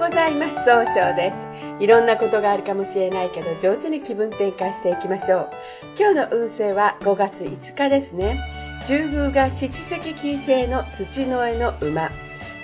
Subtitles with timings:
[0.00, 0.64] うございます。
[0.64, 1.46] 総称です。
[1.78, 5.50] いろんなことがあるかもしれないけど上手に気分転換していきましょう。
[5.98, 8.38] 今日の運勢は5月5日ですね。
[8.86, 12.08] 中風が七石金星の土の絵の馬。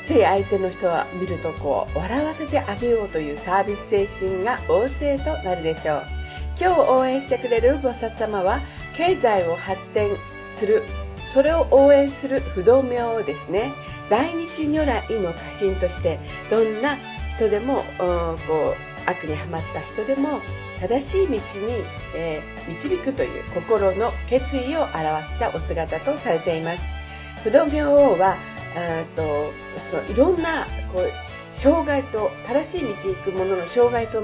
[0.06, 6.02] つい相手の人は見るとこう笑わせてあげようというサービス精神が旺盛となるでしょう。
[6.58, 8.60] 今日応援してくれる菩薩様は
[8.96, 10.08] 経済を発展
[10.54, 10.82] する
[11.28, 13.72] それを応援する不動明ですね。
[14.08, 16.96] 大日如来の家臣としてどんな
[17.36, 18.74] 人でもこ
[19.06, 20.40] う悪にはまった人でも
[20.80, 21.40] 正しい道に、
[22.14, 24.94] えー、導くという心の決意を表
[25.28, 26.84] したお姿とされています。
[27.42, 28.36] 不動明王は
[29.14, 31.10] とそのいろんなこう
[31.56, 34.22] 障害と正しい道行くものの障害と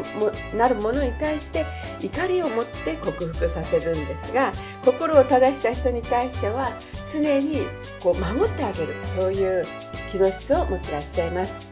[0.57, 1.65] なるものに対して
[2.01, 4.53] 怒りを持って克服させるんですが
[4.85, 6.71] 心を正した人に対しては
[7.13, 7.63] 常に
[8.03, 9.65] こう守ってあげるそういう
[10.11, 11.72] 気の質を持ってらっしゃいます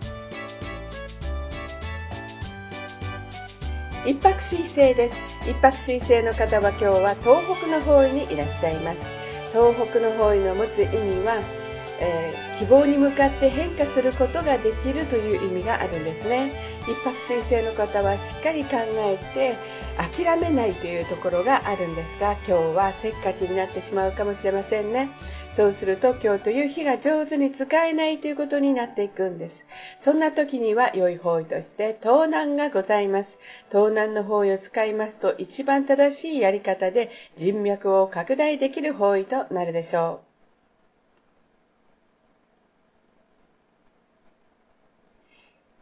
[4.06, 5.20] 一泊水星です。
[5.48, 8.98] 一泊水星の方は今日は東北の方位にいらっしゃいます。
[9.52, 11.38] 東北の方位の持つ意味は、
[12.00, 16.50] えー、希望に向かって変化することができるという意味があるんですね。
[16.88, 19.54] 一泊水星の方はしっかり考えて
[19.98, 25.10] 諦めないというところがあるんですが今日はせっかちになってしまうかもしれませんね。
[25.56, 29.66] そうすると今日という日が上手に使えないということになっていくんです。
[29.98, 33.38] そんな時には良い方位として盗難がございます。
[33.68, 40.30] 盗難の方位を使いますと一番正しいやり方で人脈を拡大できる方位となるでしょう。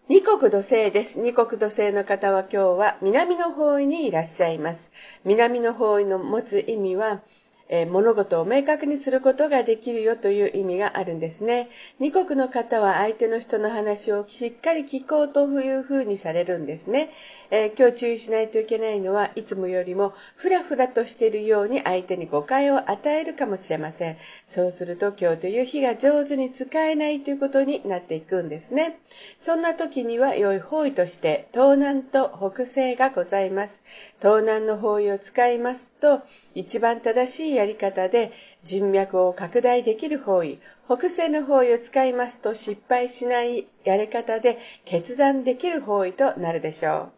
[0.09, 1.21] 二国土星です。
[1.21, 4.91] 二国土星の方は今日は南の方位にいらっしゃいます。
[5.27, 7.21] 南の方位の持つ意味は、
[7.69, 11.69] え、物事を明確にすることができるよという意味があるんですね。
[11.99, 17.11] 二国の方は相手の人の話をしっかり聞こうというふうにされるんですね。
[17.51, 24.17] え、今日注意しないといけないのはいつもよりもふらふらとしているように相手に誤解を与えるかもしれません。
[24.47, 28.99] そうすると今日という日が上手に使えないということになっていくんですね。
[29.41, 33.81] そんな時には良い方位として東南と北西がございます。
[34.21, 36.23] 東南の方位を使いますと
[36.55, 38.33] 一番正しいやり方で
[38.65, 47.13] 人脈を拡大できる方位、北西の方位を使いますと失敗しないやり方で決断できる方位となるでしょう。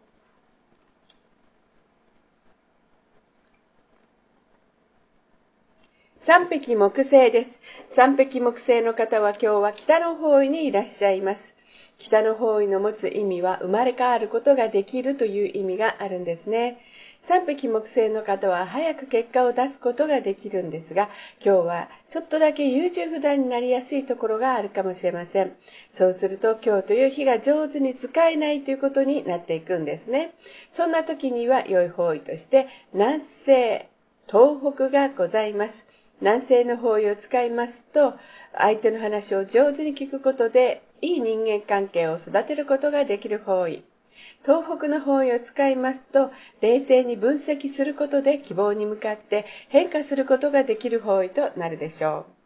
[6.19, 7.59] 三匹木星です。
[7.89, 11.55] 三匹木星の方は今日は北の方位にいらっしゃいます。
[11.97, 16.79] 北の方位の持つ意味は生まれ変わることができるという意味があるんですね。
[17.21, 21.07] 三匹木星の方は早く結果を出すことができるんですが、
[21.43, 25.55] 今日はちょっとだけ優柔不断になりやすいところがあるかもしれません。
[25.91, 30.33] そうすると今日という日が上手に使えないということになっていくんですね。
[30.71, 33.87] そんな時には良い方位として南西、
[34.27, 35.85] 東北がございます。
[36.21, 38.15] 南西の方位を使いますと、
[38.55, 43.83] 相手の話を上手に聞くことで、いい人間関係を育てることができる方位。
[44.43, 46.31] 東北の方位を使いますと、
[46.61, 52.41] 冷静に分析することで希望に向かって変化することができる方位となるでしょう。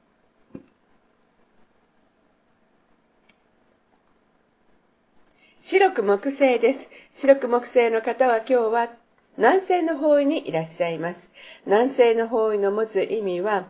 [5.62, 6.90] 白く木星です。
[7.12, 8.90] 白く木星の方は今日は
[9.38, 11.32] 南西の方位にいらっしゃいます。
[11.66, 13.68] 南西の方位の持つ意味は、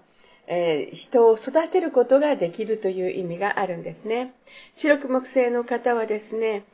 [0.47, 4.33] えー、人を育てることができるという意味があるんですね。
[4.73, 6.65] 白く木星の方はですね、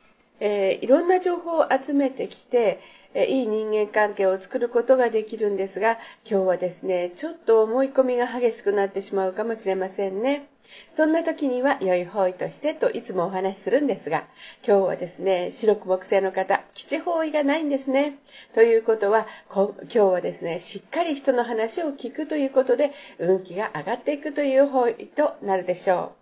[0.44, 2.80] えー、いろんな情報を集めてきて、
[3.14, 5.98] えいい人間関係を作ることができるんですが、
[6.28, 10.48] 今日はですね、ちょっと思い込みが激しくなってしまうかもしれませんね。
[10.94, 14.24] そんな時には良い方位としてといつもお話しするんですが、
[14.66, 18.18] 今日はですね、白く木星の方、基地方位がないんですね。
[18.52, 22.90] ということはこ、今日はですね、しっかり人の話を聞くということで、
[23.20, 26.21] 運気が上がっていくという方位となるでしょう。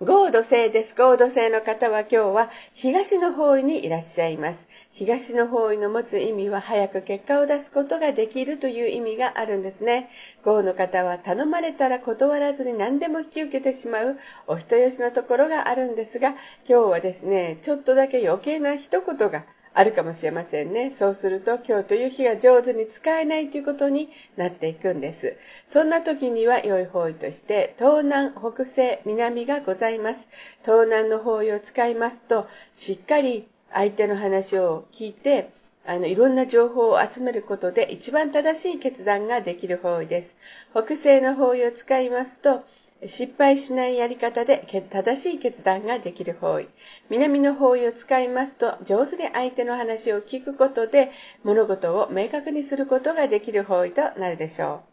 [0.00, 0.94] 合土星です。
[0.94, 4.68] 合土星の方は今日は東の方位にいらっしゃいます。
[4.92, 10.08] 東の方位の持つ意味は早く結果を出すことができるという意味があるんですね。
[10.44, 16.36] 合の方は頼まれたら断らずに何でも引き受けてしまうお人よしのところがあるんですが、
[16.68, 19.46] 今日はですね、ちょっとだけ余計な一言が
[19.78, 20.90] あるかもしれませんね。
[20.90, 25.36] そうすると今日という日が上手に使えないということになっていくんです。
[25.68, 30.26] そんな時には良い方位として東南、北西、南がございます。
[30.62, 35.48] 東南の方位を使いますとしっかり相手の話を聞いて
[35.86, 40.36] あの、いろんな情報を集めることで一番正しい決断ができる方位です。
[40.72, 42.64] 北西の方位を使いますと、
[43.06, 46.68] 失敗しないやり方で正しい決断ができる方位。
[47.10, 51.12] 南の方位を使いますと、上手に相手の話を聞くことで、
[51.44, 54.88] 物事を明確にすることができる方位となるでしょう。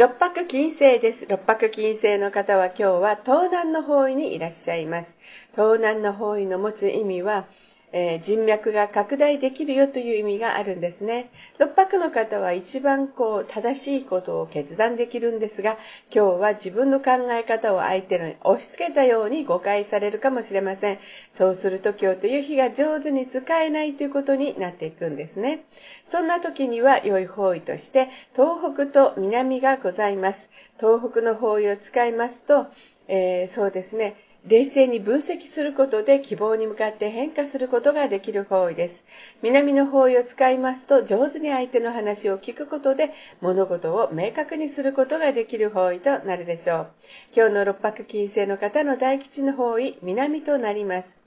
[0.00, 1.26] 六白金星です。
[1.28, 5.16] 六白金星の方は今日は東南の方位にいらっしゃいます。
[5.52, 7.46] 東南の方位の持つ意味は、
[7.92, 11.30] えー、人脈が拡大できるよという意味があるんですね。
[11.58, 15.76] 六白の方は一番こう正しいことを決断できるんですが、
[16.14, 20.98] 今日は自分の考え方を相手に押し付けたように誤解されるかもしれません。
[21.34, 25.64] そうすると今日という日が上手に使えないということになっていくんですね。
[26.06, 30.48] そんな時には良い方位として東北と南がございます。
[30.78, 32.66] 東北の方位を使いますと、
[33.08, 34.14] えー、そうですね。
[34.46, 39.04] 冷静に分析することで希望に向かって変化することができる方位です。
[39.42, 46.90] 南の方位を使いますと上手に相手の話を聞くことで物事を明確にすることができる方位となるでしょう。
[47.36, 51.19] 今日の六白金星の方の大吉の方位、南となります。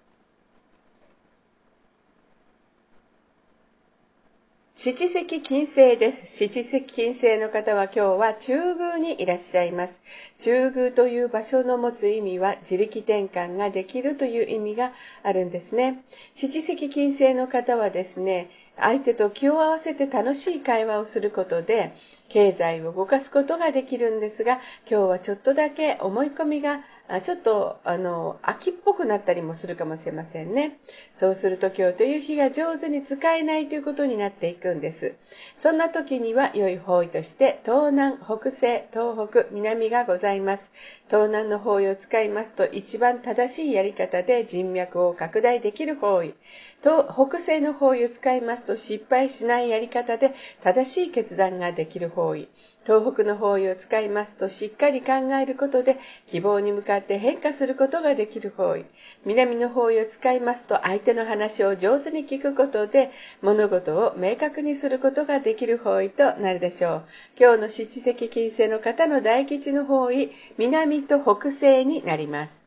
[4.86, 6.28] 七石金星です。
[6.28, 10.02] 七石金星の方は今日は中宮にいらっしゃいます。
[10.40, 14.92] 中宮という場所の持つ意味は自力転換ができるという意味が
[15.24, 16.04] あるんですね。
[16.36, 21.94] 七石金星の方はですね、相手と気を合わせて楽しい会話をすることで
[22.30, 24.60] 経済を動かすことができるんですが
[24.90, 26.82] 今日はちょっとだけ思い込みが
[27.24, 30.80] ちょっとあの秋っぽくなったりもするかもしれませんね。
[31.14, 35.14] そうすると今日という日が上手に使えないということになっていくんです。
[35.60, 40.64] そんな時には良い方位として東南北西東北南がございます。
[41.08, 46.34] 東南の方位を使いますと一番正しいやり方で人脈を拡大できる方位。
[46.82, 52.48] 北西の方位を使いますと失敗しないやり方で正しい決断ができる方位。
[52.86, 55.98] 東北の方位を使いますとしっかり考えることで
[56.28, 58.86] 希望に向かって変化することができる方位。
[59.26, 67.04] 南の方位を使いますと相手の話を上手に聞くことで物事を明確にすることができる方位となるでしょう。
[67.40, 72.63] 今日の七石金星の方の大吉の方位南と北西になります。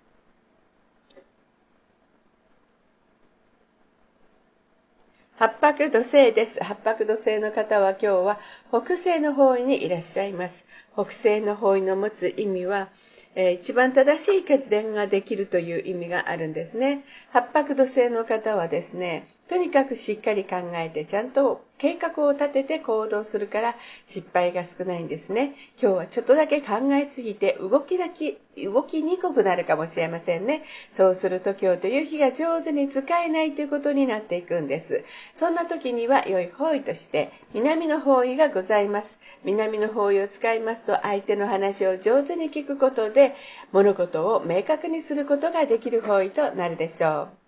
[5.38, 6.64] 八白土星です。
[6.64, 8.40] 八白土星の方は今日は
[8.70, 10.64] 北西の方位にいらっしゃいます。
[10.94, 12.88] 北西の方位の持つ意味は、
[13.34, 17.04] えー、一番正しい決断ができるという意味があるんですね。
[17.34, 25.54] 八白土星の方はですね、とにかくしっかり考えてちゃんと計画を立てて行動するから失敗が少ないんですね。
[25.80, 30.64] 今日はちょっとだけ考えすぎて動きだけ、動きにくくなるかもしれませんね。
[30.96, 35.04] そうすると今日という日が上手に使えないということになっていくんです。
[35.36, 39.18] そんな時には良い方位として南の方位がございます。
[39.44, 43.36] 南の方位を使いますと相手の話を上手に聞くことで
[43.70, 47.45] 物事を明確にすることができる方位となるでしょう。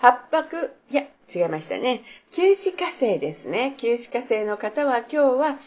[0.00, 1.02] 八白、いや、
[1.34, 2.02] 違いましたね。
[2.30, 3.74] 九死火星ですね。
[3.78, 5.58] 九死火星の方は今日は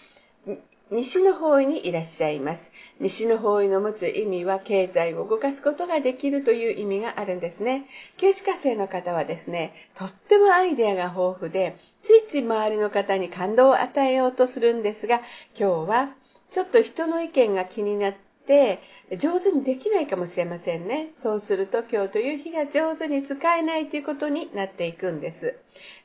[0.89, 2.72] 西の方位にいらっしゃいます。
[3.00, 7.88] 西の方位の持つ意味は経済を動かすことができるという意味があるんですね。
[8.15, 15.22] 九死火星の方はですね、とってもアイデアが豊富で、ついつい周りの方に感動を与えようとするんですが、
[15.60, 16.10] 今日は
[16.51, 18.81] ちょっと人の意見が気になって、って
[19.17, 21.10] 上手にできないかもしれませんね。
[21.21, 25.55] そうすると今日という日が上手に使えないということになっていくんです。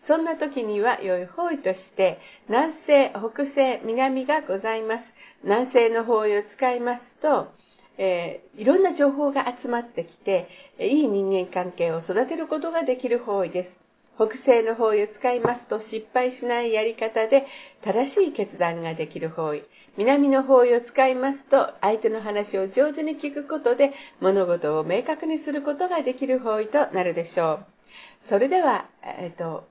[0.02, 5.14] そんな時には良い方位として南西、北西、南がございます。
[5.44, 7.52] 南西の方位を使いますと、
[7.98, 13.85] えー、いろんな情報が集まってきて、いい人間関係を育てることができる方位です。
[14.16, 17.46] 北西の方位を使いますと失敗しないやり方で
[17.82, 19.62] 正しい決断ができる方位。
[19.96, 27.66] 南の方位を使いますと相手の話を上手に聞くことで物事を明確にすることができる方位となるでしょう。
[28.20, 29.66] それでは、えっ、ー、と、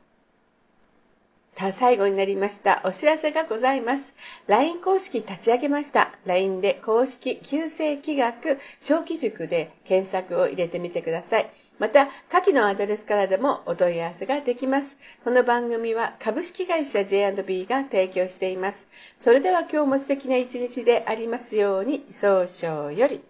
[1.72, 2.82] 最後になりました。
[2.84, 4.14] お知らせがございます。
[4.48, 6.12] LINE 公式立ち上げました。
[6.26, 11.50] LINE で公式旧世気学小規塾で検索を入れてみてください。
[11.78, 14.98] また、下記のアドレスからでもお問い合わせができます。
[15.26, 18.88] この番組は株式会社 J&B が提供しています。
[19.20, 23.20] それでは今日も素敵な一日でありますように、早々より。